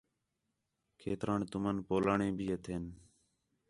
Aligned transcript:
کھیتران 0.99 1.41
تُمن 1.51 1.77
پولاݨے 1.87 2.29
بھی 2.37 2.45
ہتھین 2.51 2.83